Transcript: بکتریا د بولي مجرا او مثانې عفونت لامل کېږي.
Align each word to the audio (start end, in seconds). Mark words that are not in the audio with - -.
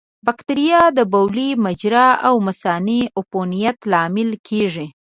بکتریا 0.25 0.83
د 0.97 0.99
بولي 1.11 1.49
مجرا 1.65 2.09
او 2.27 2.35
مثانې 2.47 3.01
عفونت 3.17 3.77
لامل 3.91 4.29
کېږي. 4.47 4.87